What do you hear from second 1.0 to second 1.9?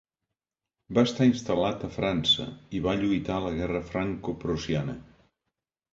estar instal·lat